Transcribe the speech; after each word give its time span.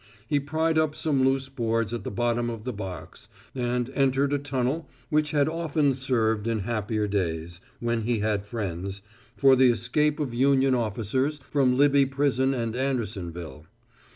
He 0.27 0.39
pried 0.39 0.79
up 0.79 0.95
some 0.95 1.23
loose 1.23 1.47
boards 1.47 1.93
at 1.93 2.03
the 2.03 2.09
bottom 2.09 2.49
of 2.49 2.63
the 2.63 2.73
box, 2.73 3.29
and 3.53 3.87
entered 3.91 4.33
a 4.33 4.39
tunnel 4.39 4.89
which 5.11 5.29
had 5.29 5.47
often 5.47 5.79
and 5.81 5.89
often 5.91 5.93
served 5.93 6.47
in 6.47 6.59
happier 6.61 7.07
days 7.07 7.61
when 7.79 8.01
he 8.01 8.17
had 8.17 8.43
friends 8.43 9.03
for 9.37 9.55
the 9.55 9.69
escape 9.69 10.19
of 10.19 10.33
Union 10.33 10.73
officers 10.73 11.39
from 11.51 11.77
Libby 11.77 12.07
Prison 12.07 12.51
and 12.55 12.75
Andersonville. 12.75 13.67